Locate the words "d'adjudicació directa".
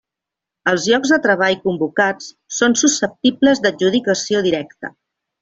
3.67-4.93